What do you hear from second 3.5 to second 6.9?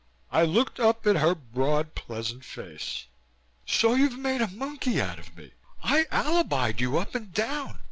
"So you've made a monkey out of me. I alibied